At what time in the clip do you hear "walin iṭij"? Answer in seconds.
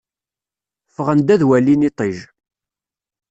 1.47-2.17